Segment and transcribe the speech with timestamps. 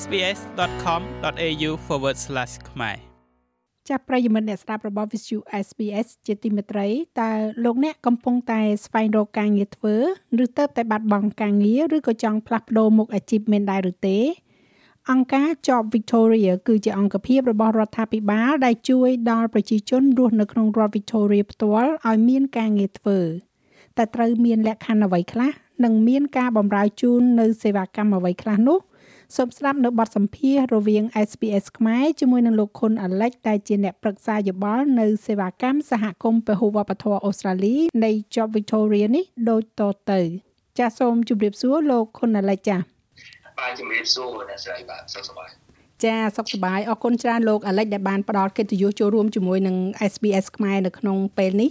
[0.00, 1.70] sbs.com.au/
[2.70, 2.96] ខ្មែរ
[3.88, 6.88] ចាប់ប្រិយមិត្តអ្នកស្ដាប់របស់ Visu SBS ជាទីមេត្រី
[7.20, 7.30] តើ
[7.64, 9.96] លោកអ្នកកំពុងតែស្វែងរកការងារធ្វើ
[10.44, 14.18] ឬទៅតែបាត់បង់ការងារឬក៏ចង់ផ្លាស់ប្ដូរមុខអាជីពមានដែរឬទេ
[15.10, 23.18] អង្គការ Job Victoria គឺជាអង្គភាពរបស់រដ្ឋាភិបាលដែលជួយដល់ប្រជាជនរស់នៅក្នុងរដ្ឋ Victoria ផ្ទាល់ឲ្យមានការងារធ្វើ
[23.96, 25.52] តែត្រូវមានលក្ខខណ្ឌអ្វីខ្លះ
[25.84, 28.78] និងមានការបម្រើជូននៅសេវាកម្មអ្វីខ្លះនោះ
[29.36, 40.20] សូមស្ដាប់នៅបទសម្ភាសន៍រវាង SPS ខ្មែរជាមួយនឹងលោកខុនអាលិចដែលជាអ្នកប្រឹក្សាយោបល់នៅសេវាកម្មសហគមន៍ពហុវប្បធម៌អូស្ត្រាលីនៃ Job Victoria នេះដូចតទៅ
[40.78, 42.80] ចាសសូមជម្រាបសួរលោកខុនអាលិចចាស
[43.58, 45.48] បាទជំរាបសួរអ្នកស្រីបាទសុខសប្បាយ
[46.04, 49.76] ចាសុខសប្បាយអរគុណច្រើនលោកអាលិចដែលបានផ្ដល់កិត្តិយសចូលរួមជាមួយនឹង
[50.12, 51.70] SBS ខ្មែរនៅក្នុងពេលនេះ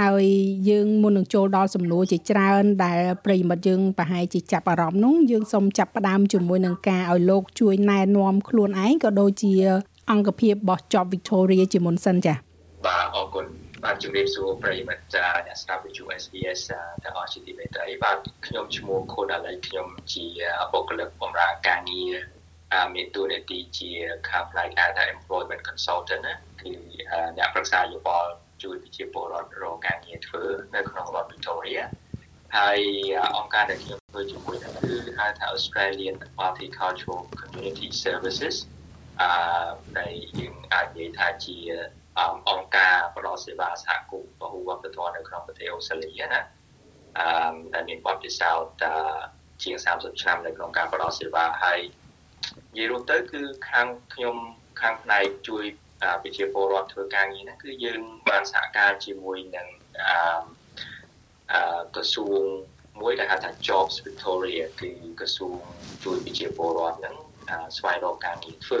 [0.00, 0.24] ហើយ
[0.70, 9.54] យើងមុននឹងចូលដល់សំណួរជាច្រើន ដែលប្រិយមិត្តយើងប្រហែលជាចាប់អារម្មណ៍នោះយើងសូមចាប់ផ្ដើមជាមួយនឹងការឲ្យលោកជួយណែនាំខ្លួនឯងក៏ដូចជា
[10.10, 12.36] អង្គភាពរបស់ Job Victoria ជាមុនសិនចា៎
[12.86, 13.46] បាទអរគុណ
[13.84, 15.16] បាទជំរាបសួរប្រិយមិត្ត
[15.46, 16.60] អ្នកស្ដាប់វិទ្យុ SBS
[17.02, 20.24] ទាំងអស់ជាទីមេត្រីបាទខ្ញុំឈ្មោះខុនអាឡៃខ្ញុំជា
[20.72, 22.14] បុគ្គលិកបម្រើការងារ
[22.94, 23.90] មានតួនាទីជា
[24.28, 26.72] Company Data Employment Consultant ណាគឺ
[27.38, 28.30] អ្នកប្រឹក្សាយោបល់
[28.62, 30.44] ជួយប្រជាពលរដ្ឋរកការងារធ្វើ
[30.74, 31.82] នៅក្នុងរដ្ឋ Victoria
[32.56, 32.80] ហើយ
[33.36, 38.56] អង្គការដែលខ្ញុំធ្វើជាមួយនឹងគឺហៅថា Australian Multicultural Community Services
[39.20, 41.56] អឺដែលយើងអាចនិយាយថាជា
[42.50, 46.40] អង្គការផ្ដល់សេវាសហគមន៍ពហុវប្បធម៌នៅក្នុងប្រទេសអូស្ត្រាលីណា
[47.18, 48.72] អឺដែលមានបទពិសោធន៍
[49.62, 51.80] ជាង30ឆ្នាំនៅក្នុងការផ្ដល់សេវាហើយ
[52.72, 54.36] និយាយរួមទៅគឺខាងខ្ញុំ
[54.80, 55.64] ខាងផ្នែកជួយ
[56.22, 59.68] ប្រជាពលរដ្ឋធ្វើការងារហ្នឹងគឺយើងបានសហការជាមួយនឹង
[61.52, 62.42] អឺក្រសួង
[63.00, 64.90] មួយដែលហៅថា Jobs Victoria គឺ
[65.20, 65.58] ក្រសួង
[66.04, 67.16] ជួយប្រជាពលរដ្ឋហ្នឹង
[67.76, 68.80] ស្វែងរកការងារធ្វើ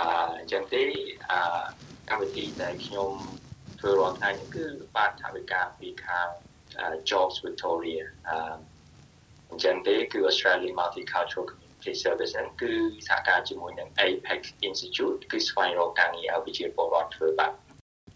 [0.00, 0.84] អញ្ចឹងទេ
[1.30, 1.32] អ
[2.10, 3.10] កម្មវិធីដែលខ្ញុំ
[3.80, 4.64] ធ្វើរាល់ថ្ងៃនេះគឺ
[4.96, 6.28] បានថវិកាពីខាង
[7.10, 8.02] Jobs Victoria
[9.50, 11.65] អញ្ចឹងទេគឺ Australian Multicultural Community
[12.02, 12.70] Service ហ្នឹងគឺ
[13.08, 17.52] សហការជាមួយនឹង Apex Institute គឺស្វែងរកការងារឲ្យប្រជាពលរដ្ឋធ្វើបាទ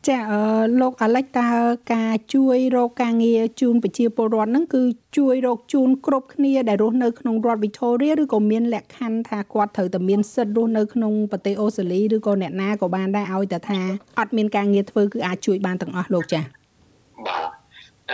[0.08, 0.20] ចា
[0.80, 1.50] លោកអាលិចតើ
[1.94, 4.82] ការជួយរកការងារជូនប្រជាពលរដ្ឋហ្នឹងគឺ
[5.18, 13.80] ជួយរកជូនគ្រប់គ្នាដែលរស់នៅក្នុងរដ្ឋ Victoria ឬក៏មានលក្ខខណ្ឌថាគាត់ត្រូវតែមានសិទ្ធិរស់នៅក្នុងប្រទេសអូស្ត្រាលីឬក៏អ្នកណាក៏បានដែរឲ្យតែថា
[14.18, 16.44] អត់មានការងារធ្វើគឺអាចជួយបានទាំងអស់លោកចា៎
[17.26, 17.38] បា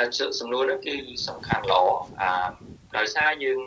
[0.07, 0.09] ទ
[0.41, 0.95] សំណួរនេះគឺ
[1.29, 1.83] សំខាន់ល្អ
[2.23, 2.31] អឺ
[2.97, 3.61] ដោយសារយើង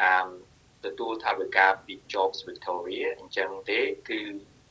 [0.00, 0.43] អឺ
[0.86, 4.20] ទទួលថវិកាពី Jobs Victoria អញ្ចឹងទេគឺ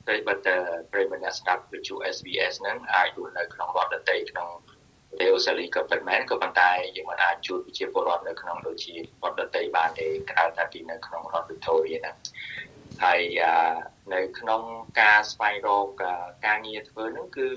[0.08, 0.58] តែបើតើ
[0.94, 4.50] ប្រិមនស្ដាប់វិទ្យុ SBS ហ្នឹងអាចរស់នៅក្នុងរដ្ឋដទៃក្នុង
[5.10, 12.18] ប្រទេសអូស្ត្រាលីក៏ពិតមែនក៏ប៉ុន្តែយើងមិនអាចជួយប្រជាពលរដ្ឋនៅក្នុងដូចជារដ្ឋដទៃបានទេក្រៅតែពីនៅក្នុងរដ្ឋ Victoria ហ្នឹង
[13.04, 13.22] ហើយ
[14.14, 14.62] នៅក្នុង
[15.02, 15.88] ការស្វែងរក
[16.46, 17.50] ការងារធ្វើហ្នឹងគឺ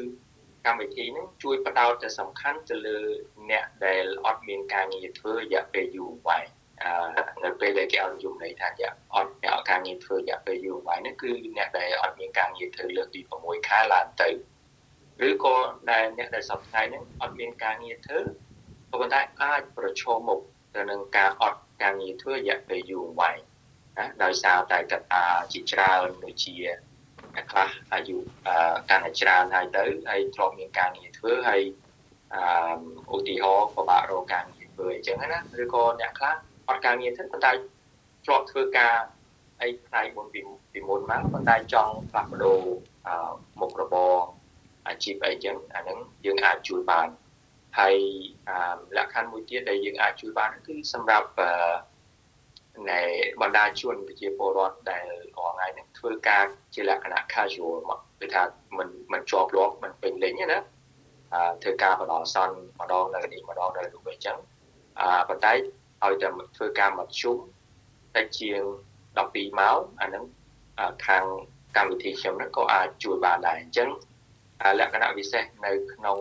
[0.67, 2.99] កម្មវិធីហ្នឹងជួយផ្ដោតទៅសំខាន់ទៅលើ
[3.51, 6.47] អ្នកដែលអត់មានការងារធ្វើរយៈពេលយូរវែង
[7.45, 14.29] នៅពេលដែលគេអត់យំន័យថាគេអត់អ្នកការងារធ្វើរយៈពេលយូរហើយនេះគឺអ្នកដែលអត់មានការងារធ្វើលើកពី6ខែឡើងទៅ
[15.29, 15.57] ឬក៏
[15.91, 18.21] ដែលអ្នកដែលសពថ្ងៃនេះអត់មានការងារធ្វើ
[18.91, 20.41] ក៏ប៉ុន្តែអាចប្រឈមមុខ
[20.75, 23.39] ទៅនឹងការអត់ការងារធ្វើរយៈពេលយូរវែង
[23.99, 26.55] ណាដោយសារតែកត្តាជាច្រើនដូចជា
[27.35, 28.17] អ្នកខ្លះអាយុ
[28.91, 31.63] កាន់តែច្រើនហើយទៅហើយធ្លាប់មានការងារធ្វើហើយ
[32.35, 36.37] អឺឧទាហរណ៍ពិបាករកការងារធ្វើអញ្ចឹងណាឬក៏អ្នកខ្លះ
[36.69, 37.53] អត់ការងារទេប៉ុន្តែ
[38.25, 38.95] ធ្លាប់ធ្វើការ
[39.63, 40.41] អីផ្នែកមុនពី
[40.73, 42.61] ពីមុនមកប៉ុន្តែចង់ផ្លាស់ប្ដូរ
[43.61, 44.15] មុខរបរ
[44.89, 47.09] អាជីពអីចឹងអាហ្នឹងយើងអាចជួយបាន
[47.79, 47.97] ហើយ
[48.97, 51.29] លក្ខខណ្ឌមួយទៀតដែលយើងអាចជួយបានគឺសម្រាប់
[52.91, 53.01] នៃ
[53.41, 55.07] បណ្ដាជនប្រជាពលរដ្ឋដែល
[55.37, 56.45] រាល់ថ្ងៃនេះធ្វើការ
[56.75, 58.43] ជាលក្ខណៈ casual មកគឺថា
[58.79, 60.59] មិនមិនជាប់លាប់មិនពេញលេញណា
[61.63, 64.39] ធ្វើការបដិសន្នម្ដងនៅនេះម្ដងនៅនោះអញ្ចឹង
[64.99, 65.53] អឺប៉ុន្តែ
[66.07, 67.37] ឲ្យតែធ្វើការមកជុំ
[68.15, 68.63] តែជាង
[69.17, 70.25] 12ម៉ោងអាហ្នឹង
[71.07, 71.25] ខាង
[71.77, 73.89] កម្មវិធីខ្ញុំហ្នឹងក៏អាចជួយបានដែរអញ្ចឹង
[74.81, 76.19] លក្ខណៈពិសេសនៅក្នុង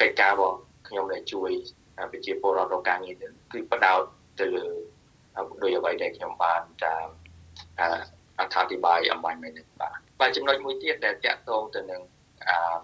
[0.00, 0.56] កិច្ចការរបស់
[0.88, 1.50] ខ្ញុំដែលជួយ
[2.12, 3.14] ប្រជាពលរដ្ឋរកការងារ
[3.52, 4.00] គឺបដោត
[4.40, 4.66] ទៅលើ
[5.62, 7.06] ដោយអ្វីដែលខ្ញុំបានតាម
[8.38, 12.02] អត្ថាធិប្បាយអំបញ្ញមែនបាទបាទចំណុចមួយទៀតដែលតាក់ទងទៅនឹង
[12.48, 12.78] អឺ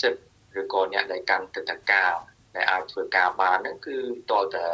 [0.00, 0.20] សិទ្ធ
[0.60, 2.04] ឬក៏អ្នកដែលកាន់ទឹកតកា
[2.54, 3.96] ដែលអាចធ្វើការបានហ្នឹងគឺ
[4.30, 4.66] តលតែ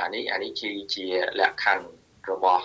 [0.00, 1.06] អានេះអានេះជាជា
[1.40, 1.86] លក្ខខណ្ឌ
[2.30, 2.62] របស់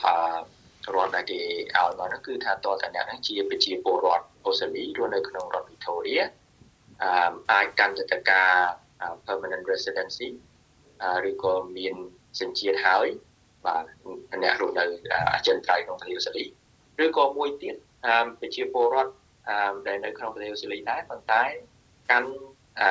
[0.95, 1.39] រដ្ឋដែលគេ
[1.77, 6.23] ឲ្យមកហ្នឹងគឺថាតលតែអ្នកហ្នឹងជាប្រជាពលរដ្ឋអូស្ត្រាលីរស់នៅក្នុងរដ្ឋ Victoria
[7.03, 8.51] អឺអាចកាន់ទៅការ
[9.27, 10.29] permanent residency
[11.29, 11.95] ឬក៏មាន
[12.39, 13.07] សញ្ជាតិហើយ
[13.65, 13.83] បាទ
[14.43, 14.83] អ្នករស់នៅ
[15.33, 16.45] អចិន្ត្រៃយ៍ក្នុងប្រទេសអូស្ត្រាលី
[17.05, 19.13] ឬក៏មួយទៀតអឺប្រជាពលរដ្ឋ
[19.49, 21.43] អឺដែលនៅក្នុងប្រទេសអូស្ត្រាលីដែរប៉ុន្តែ
[22.09, 22.29] កាន់
[22.81, 22.89] អឺ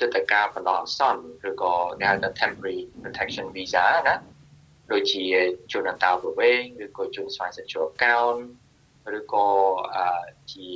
[0.00, 4.16] ទឹកតការបណ្ដោះអាសន្នឬក៏គេហៅថា temporary protection visa ណា
[4.92, 5.24] ដូចជា
[5.72, 8.36] ជនអន្តោប្រវេសន៍ឬក៏ជនស្វ័យសិទ្ធិជាប់កោន
[9.18, 9.48] ឬក៏
[10.52, 10.68] ជា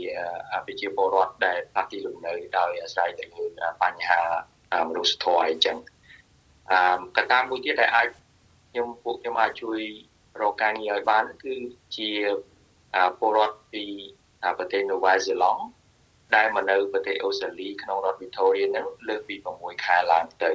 [0.66, 3.44] ប្រជាពលរដ្ឋដែលផ្លាស់ទីលំនៅដោយអាស្រ័យទៅលើ
[3.82, 4.22] បញ្ហា
[4.88, 5.76] មនុស្សធម៌អីចឹង
[6.70, 6.80] អឺ
[7.16, 8.08] កត្តាមួយទៀតដែលអាច
[8.70, 9.80] ខ្ញុំពួកខ្ញុំអាចជួយ
[10.40, 11.54] រកការងារឲ្យបាន គឺ
[11.96, 12.10] ជា
[13.18, 13.84] ពលរដ្ឋពី
[14.58, 15.62] ប្រទេសនូវែលសេឡង់
[16.36, 20.50] ដែលមកនៅប្រទេសអូស្ត្រាលីក្នុងរដ្ឋ Victoria ហ្នឹងលើសពី6ខែឡើងទៅ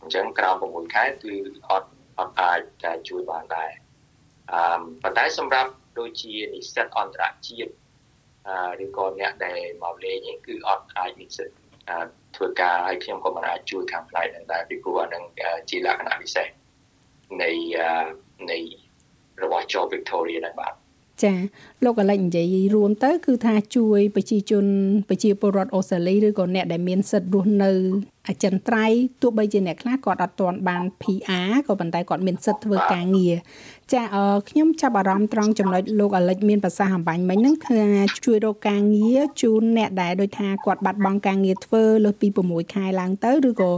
[0.00, 1.34] អញ្ចឹងក្រោម6ខែគឺ
[1.70, 1.88] អត់
[2.18, 3.70] អត់អាចតែជួយបានដែរ
[4.52, 7.70] អឺប៉ុន្តែសម្រាប់ដូចជានិស្សិតអន្តរជាតិ
[8.84, 11.56] ឬក៏អ្នកដែលមកលេងគឺអត់អាចមានសិទ្ធិ
[12.36, 15.24] ធ្វើការឲ្យខ្ញុំក៏មិនអាចជួយខាងផ្នែកហ្នឹងដែរពីព្រោះអានឹង
[15.70, 16.46] ជាលក្ខណៈពិសេស
[17.42, 17.50] នៃ
[18.50, 18.58] នៃ
[19.42, 20.74] របស់ Job Victoria ដែរបាទ
[21.24, 21.34] ចា
[21.84, 24.64] លោកកលិចនិយាយរួមទៅ គឺថាជួយប្រជាជន
[25.08, 27.72] ប្រជាពលរដ្ឋអូស្ត្រាលីឬក៏អ្នកដែលមានសិទ្ធិរស់នៅ
[28.28, 33.34] អចិន្ត្រៃយ៍ទោះបីជាអ្នកខ្លះគាត់អត់ទាន់បាន PR ក៏ប៉ុន្តែគាត់មានសិទ្ធិធ្វើការងារ
[33.92, 37.82] ចាអឺខ្ញុំចាប់អារម្មណ៍ត្រង់ចំណុចលោកអាលិចមានប្រសាសន៍អំបញ្ញមិញហ្នឹងគឺ
[38.24, 43.72] ជួយរកការងារជូនអ្នកដែលដូចថាគាត់បាត់បង់ការងារធ្វើលើសពី6ខែឡើងទៅឬក៏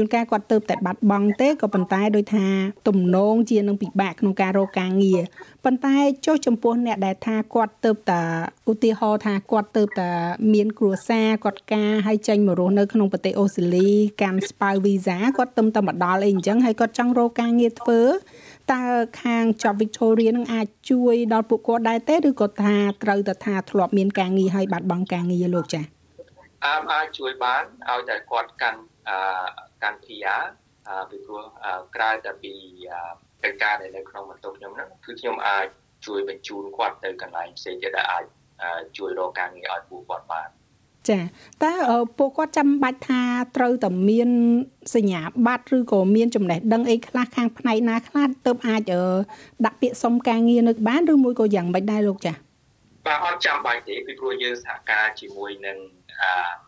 [0.00, 2.46] ជួនកាលគាត់ទៅតែបាត់បង់ទេក៏ប៉ុន្តែដោយថា
[2.88, 5.20] ទំនងជានឹងពិបាកក្នុងការរកការងារ
[5.64, 5.96] ប៉ុន្តែ
[6.26, 8.22] ចុះចំពោះអ្នកដែលថាគាត់ទៅតែ
[8.70, 10.10] ឧទាហរណ៍ថាគាត់ទៅតែ
[10.54, 13.88] មានគ្រួសារគាត់ការឲ្យចេញមករស់នៅក្នុងប្រទេសអូស្ត្រាលី
[14.22, 18.00] កាន់ស្ប៉ៅវីសាគាត់ទៅតែមកដល់អីអញ្ចឹងហើយគាត់ចង់រកការងារធ្វើ
[18.72, 18.82] តើ
[19.22, 25.84] ខាង Job Victoria នឹងអាចជួយដល់ពួកគាត់ដែរទេឬក៏ថាត្រូវតែថាធ្លាប់មានការងារហើយបាត់បង់ការងារលោកចា៎
[26.64, 28.97] អាចអាចជួយបានឲ្យតែគាត់កាន់អឺ
[29.82, 30.44] កាន់ PR
[31.10, 31.42] ពីព្រោះ
[31.96, 32.52] ក្រៅតែពី
[33.44, 35.66] កិច្ចការដែលនៅក្នុងបន្ទប់ខ្ញុំហ្នឹងគឺខ្ញុំអាច
[36.06, 38.24] ជួយបញ្ជូនគាត់ទៅកន្លែងផ្សេងទៀតដែលអាច
[38.98, 40.48] ជួយរកការងារឲ្យពួកគាត់បាន
[41.08, 41.18] ចា
[41.64, 41.72] តើ
[42.18, 43.22] ពួកគាត់ចាំបាច់ថា
[43.56, 44.30] ត្រូវតែមាន
[44.94, 48.92] សញ្ញាបត្រឬក៏មានចំណេះដឹងអីខ្លះខាងផ្នែកណាខ្លះទើបអាច
[49.64, 52.32] ដាក់ពាក្យសុំការងារនៅបានឬមួយក៏យ៉ាងម៉េចដែរលោកចា
[53.06, 55.78] បាទអត់ចាំបាច់ទេពីព្រោះយើងសហការជាមួយនឹង
[56.22, 56.67] អឺនៃក្រុមហ៊ុន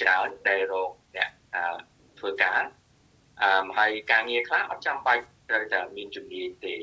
[0.00, 1.30] ច្រើនដែលរកអ្នក
[2.18, 2.60] ធ្វើការ
[3.42, 6.74] អឺហើយការងារខ្លះអត់ចាំបាច់ត្រូវតែមានជំនាញទេ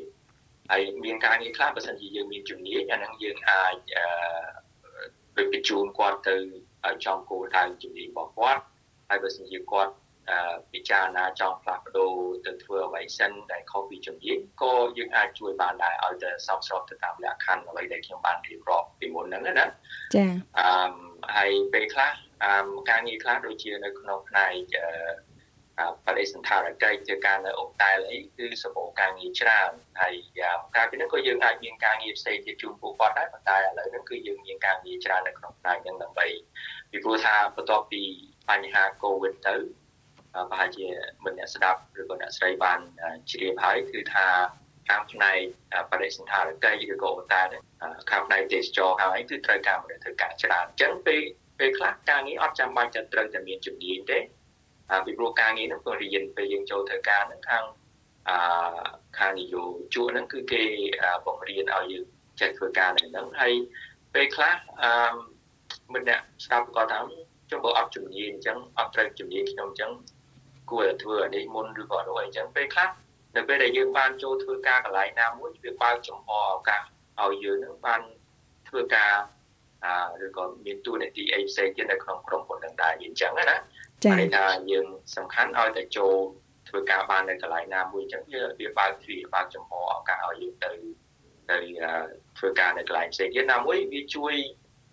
[0.71, 6.35] ហើយមានការងារខ្លះបើសិនជាយើងមានជំនាញអាហ្នឹងយើងអាចអឺបញ្ជូនគាត់ទៅ
[7.05, 8.61] ចំគោលដៅជំនាញរបស់គាត់
[9.09, 9.93] ហើយបើសិនជាគាត់
[10.73, 12.13] ពិចារណាចង់ផ្លាស់ប្ដូរ
[12.45, 19.65] ទៅធ្វើអ្វីសិនដែលខុសពីជំនាញក៏យើងអាចជួយបានដែរឲ្យតែសមស្របទៅតាមលក្ខខណ្ឌអ្វីដែលខ្ញុំបានរៀបរាប់ពីមុនហ្នឹងណា
[20.15, 20.29] ចា៎
[20.59, 20.93] អឺ
[21.35, 22.30] ហើយពេលខ្លះអឺ
[22.89, 24.75] ការងារខ្លះដូចជានៅក្នុងផ្នែក
[25.79, 29.71] អឺបរិសន្តារកិច្ចធ្វើការនៅអូតែលអីគឺសម្បូរការងារច្រើន
[30.01, 30.15] ហើយ
[30.75, 36.27] ការពីនេះក៏យើងអាចមានការងារផ្សេងទៀតជូនពួកគាត់ដែរប៉ុន្តែឥឡូវនេះគឺយើងមានការងារច្រើននៅក្នុងផ្នែកហ្នឹងដើម្បី
[36.91, 38.03] ពីព្រោះថាបន្ទាប់ពី
[38.49, 39.55] បញ្ហា COVID ទៅ
[40.49, 40.87] ប្រហែលជា
[41.25, 42.79] មិនអ្នកស្ដាប់ឬក៏អ្នកស្រីបាន
[43.31, 44.27] ជ្រាបហើយគឺថា
[44.89, 45.37] ខាងផ្នែក
[45.91, 47.41] បរិសន្តារកិច្ចឬក៏អូតា
[48.11, 51.21] ខាងផ្នែកទេសចរខាងអីគឺត្រូវការមនុស្សធ្វើការច្រើនអញ្ចឹងពេល
[51.61, 54.19] ពេលខ្លះការងារអត់ចាំបាច់តែត្រូវតែមានជំនាញទេ
[55.05, 57.63] ពីព្រោះការងារហ្នឹងក៏រៀនពេលយើងចូលធ្វើការហ្នឹងខាង
[58.29, 58.37] អឺ
[59.17, 59.61] ខាងនយោ
[59.93, 60.61] ជកហ្នឹងគឺគេ
[61.25, 62.05] បង្រៀនឲ្យយើង
[62.39, 63.53] ចេះធ្វើការហ្នឹងហើយ
[64.13, 64.91] ពេលខ្លះអឺ
[65.93, 66.99] មិនអ្នកស្ដាប់ក៏ថា
[67.51, 69.91] ចុះបើអត់ជំនាញអញ្ចឹងអត់ត្រូវជំនាញខ្ញុំអញ្ចឹង
[70.71, 72.89] គួរតែធ្វើអានេះមុនឬក៏នោះអីអញ្ចឹងពេលខ្លះ
[73.35, 76.81] នៅពេលដែលយើងបានចូលធ្វើការកន្លែងណាមួយវាបើកចំហឱកាស
[77.21, 78.01] ឲ្យយើងនឹងបាន
[78.69, 79.40] ធ្វើការអឺ
[80.25, 83.45] ឬក៏មានទូនាទីអីផ្សេងទៀតនៅក្នុងក្រុមហ៊ុននឹងដែរអញ្ចឹងណា
[84.05, 84.85] ចា៎ថាយើង
[85.15, 86.13] សំខាន់ឲ្យតែចូល
[86.69, 90.71] ធ្វើការបាននៅកន្លែងណាមួយអញ្ចឹងវាវាបើកទ្វារបើកចំហឱកាសឲ្យយើងទៅ
[91.49, 91.57] ទៅ
[92.37, 94.33] ធ្វើការនៅកន្លែងផ្សេងទៀតណាមួយវាជួយ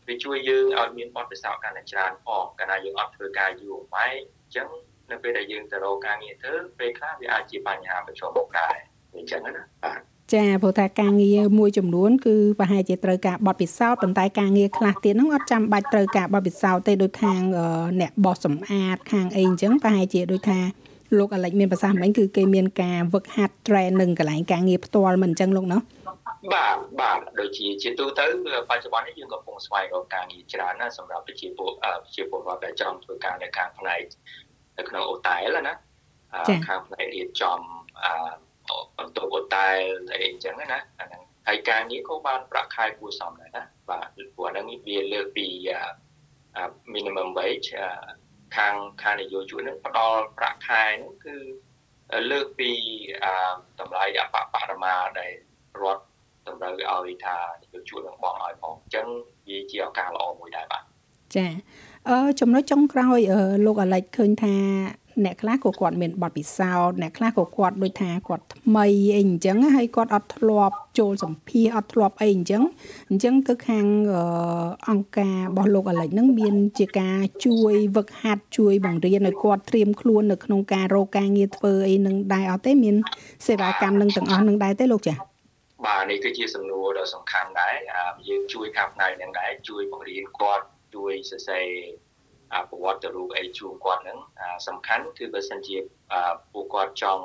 [0.09, 4.69] វាជួយយើងឲ្យមានបទពិសោធន៍កាន់តែច្រើនផងកាលណាយើងអត់ធ្វើការយូរម៉ែអញ្ចឹង
[5.11, 8.77] នៅពេលដែលយើងទៅរកការងារធ្វើពេលខ្លះវាអាចជាបញ្ហាប្រឈមមុខដែរ
[9.17, 10.01] អញ្ចឹងណាបាទ
[10.35, 17.41] ចាព្រោះថាការងារមួយចំនួនគឺប្រហែលជាត្រូវការបត់ពិសោធន៍ប៉ុន្តែការងារខ្លះទៀតហ្នឹងអត់ចាំបាច់ត្រូវការបត់ពិសោធន៍ទេដូចខាង
[18.01, 20.61] អ្នកបោះសម្អាតខាងអីអញ្ចឹងប្រហែលជាដូចថា
[21.19, 25.81] លោកអាលិចមានប្រសាសន៍មិញគឺគេមានការវឹកហាត់ training កន្លែងការងារផ្ទាល់មិនអញ្ចឹងលោកណោះ
[26.55, 28.25] បាទបាទដូចជាជាទូទៅ
[28.71, 34.03] បច្ចុប្បន្ននេះយើងកំពុងស្វែងរកការងារច្រើនណាសម្រាប់ប្រជាពលប្រជាពលរដ្ឋដែលចង់ធ្វើការនៅខាងផ្នែក
[34.79, 35.75] នៅក្នុងអូតែលណា
[36.69, 37.59] ខាងផ្នែករៀបចំ
[38.99, 39.79] បន្ទប់អូតែល
[40.13, 40.67] អីអញ្ចឹងណា
[41.01, 45.47] អាហ្នឹងហើយការងារក៏បានប្រាក់ខែគួរសមដែរណាបាទព្រោះហ្នឹងវាលើកពី
[46.95, 47.69] minimum wage
[48.57, 51.37] ខាងខាងនយោជកនឹងផ្ដល់ប្រាក់ខែហ្នឹងគឺ
[52.31, 52.71] លើកពី
[53.81, 55.33] តម្លៃអបបរមាដែល
[55.83, 56.05] រដ្ឋ
[56.49, 57.39] តម្រូវឲ្យថា
[57.73, 59.07] យកជួយនឹងបងឲ្យផងអញ្ចឹង
[59.49, 60.83] វាជាឱកាសល្អមួយដែរបាទ
[61.37, 61.47] ចា
[62.09, 63.19] អឺចំណុចចុងក្រោយ
[63.67, 64.55] លោកអាឡិចឃើញថា
[65.25, 72.63] អ្នកខ្លះក៏គាត់មានបទពិសោធន៍អ្នកខ្លះក៏គាត់ដូចថាគាត់ថ្មីអីអញ្ចឹងហើយគាត់អត់ធ្លាប់ចូលសម្ភារអត់ធ្លាប់អីអញ្ចឹង
[73.11, 73.87] អញ្ចឹងទៅខាង
[74.89, 82.97] អង្គការរបស់លោកអាឡិចនឹងមានជាការជួយវឹកហាត់ជួយបង្រៀនឲ្យគាត់ត្រៀមខ្លួននៅក្នុងការរកការងារធ្វើអីនឹងដែរអត់ទេមាន
[83.47, 85.15] សេវាកម្មនឹងទាំងអស់នឹងដែរទេលោកចា
[85.87, 87.75] បាទនេះគឺជាសំណួរដ៏សំខាន់ដែរ
[88.29, 91.67] យើងជួយខាងផ្នែកនឹងដែរជួយបង្រៀនគាត់ជួយសរសេរ
[92.71, 94.19] ប្រវត្តិរូបអីជូនគាត់ហ្នឹង
[94.67, 95.77] សំខាន់គឺបើសិនជា
[96.53, 97.25] ពួកគាត់ចង់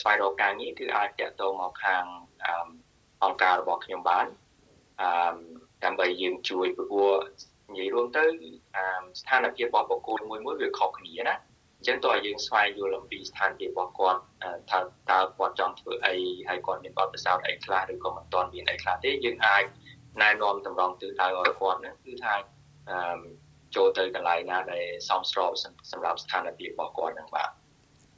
[0.00, 2.04] ស្វែងរកការងារគឺអាចតាក់ទងមកខាង
[3.24, 4.26] អង្គការរបស់ខ្ញុំបាន
[5.00, 5.36] អឺ
[5.84, 7.10] ដើម្បីយើងជួយព្រោះ
[7.70, 8.24] និយាយរួមទៅ
[9.20, 11.34] ស្ថានភាពរបស់បុគ្គលមួយមួយវាខុសគ្នាណា
[11.78, 14.20] អញ្ចឹងតើយើងស្វែងយល់អំពីស្ថានភាពរបស់គាត់
[14.70, 14.78] ថា
[15.10, 16.14] តើគាត់ចង់ធ្វើអី
[16.48, 19.64] ហើយគាត់មានបទពិសោធន៍អីខ្លះឬក៏មិនទាន់មានអីខ្លះទេយើងអាច
[20.22, 22.34] ណែនាំតម្រង់ទិសដៅឲ្យគាត់ហ្នឹងគឺថា
[22.90, 22.98] អឺ
[23.76, 25.50] ចូលទៅកន្លែងណាដែលសមស្រប
[25.92, 27.50] សម្រាប់ស្ថានភាពរបស់គាត់ហ្នឹងបាទ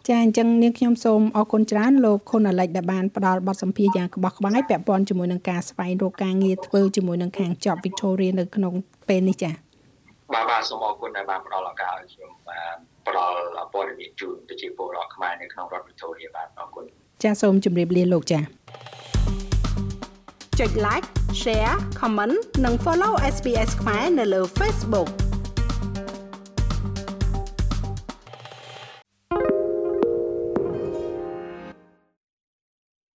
[0.08, 8.74] ចាអញ្ចឹងនាងខ្ញុំសូមអរគុណច្រើនលោកខុនអាលិចដែលបានផ្ដល់បទសម្ភាសន៍យ៉ាងក្បោះក្បាយពាក់ព័ន្ធជាមួយនឹងការស្វែងរកការងារធ្វើជាមួយនឹងខាង Job Victoria នៅក្នុង
[9.08, 9.50] ពេលនេះចា
[10.34, 12.76] បាទបាទសូមអរគុណដែលបានផ្ដល់ឱកាសឲ្យខ្ញុំបាន
[13.06, 13.38] ផ្ដល់
[13.72, 16.84] ព័ត៌មានជូនប្រជាពលរដ្ឋខ្មែរនៅក្នុងរដ្ឋវិទូរីបាទអរគុណ
[17.22, 18.42] ចាសសូមជម្រាបលាលោកចាស
[20.60, 21.06] ចុច like
[21.42, 25.08] share comment និង follow SPS ខ្មែរនៅលើ Facebook